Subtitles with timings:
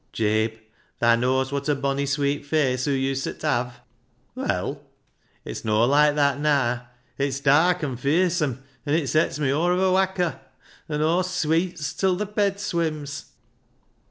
[0.13, 0.57] Jabe,
[0.99, 3.81] thaa knaaws wot a bonny sweet face hoo uset have."
[4.33, 4.81] "Well?""
[5.45, 6.87] It's noa loikc that naa;
[7.19, 10.39] it's dark an' fearsome, an' it sets me aw of a whacker.
[10.89, 13.25] An' Aw swecats till th' bed swims."